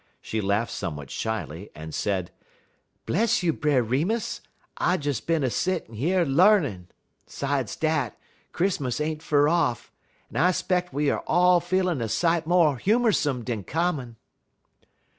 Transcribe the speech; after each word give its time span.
She 0.19 0.41
laughed 0.41 0.71
somewhat 0.71 1.11
shyly, 1.11 1.69
and 1.75 1.93
said: 1.93 2.31
"Bless 3.05 3.43
you, 3.43 3.53
Brer 3.53 3.83
Remus! 3.83 4.41
I 4.77 4.97
des 4.97 5.21
bin 5.23 5.43
a 5.43 5.49
settin' 5.51 5.93
yer 5.93 6.25
l'arnin'. 6.25 6.87
'Sides 7.27 7.75
dat, 7.75 8.17
Chris'mus 8.51 8.99
ain't 8.99 9.21
fur 9.21 9.47
off 9.47 9.91
en 10.33 10.41
I 10.41 10.49
'speck 10.53 10.91
we 10.91 11.11
er 11.11 11.19
all 11.27 11.57
a 11.57 11.61
feelin' 11.61 12.01
a 12.01 12.09
sight 12.09 12.47
mo' 12.47 12.73
humorsome 12.77 13.43
dan 13.45 13.63
common." 13.63 14.15